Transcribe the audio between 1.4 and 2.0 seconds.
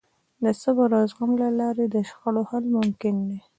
له لارې د